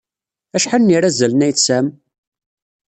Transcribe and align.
Acḥal 0.55 0.81
n 0.83 0.91
yirazalen 0.93 1.45
ay 1.45 1.53
tesɛam? 1.53 1.87